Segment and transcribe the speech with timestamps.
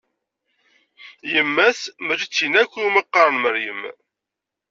[1.31, 3.81] Yemma-s, mačči d tin akken iwumi i qqaren Meryem?